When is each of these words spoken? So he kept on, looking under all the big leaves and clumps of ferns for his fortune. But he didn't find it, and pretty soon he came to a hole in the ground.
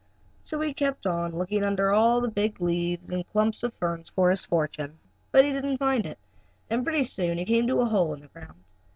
So 0.43 0.59
he 0.61 0.73
kept 0.73 1.05
on, 1.05 1.37
looking 1.37 1.63
under 1.63 1.91
all 1.91 2.21
the 2.21 2.27
big 2.27 2.59
leaves 2.59 3.11
and 3.11 3.29
clumps 3.29 3.61
of 3.61 3.71
ferns 3.75 4.09
for 4.09 4.31
his 4.31 4.47
fortune. 4.47 4.97
But 5.31 5.45
he 5.45 5.51
didn't 5.53 5.77
find 5.77 6.07
it, 6.07 6.17
and 6.71 6.83
pretty 6.83 7.03
soon 7.03 7.37
he 7.37 7.45
came 7.45 7.67
to 7.67 7.81
a 7.81 7.85
hole 7.85 8.15
in 8.15 8.21
the 8.21 8.27
ground. 8.29 8.63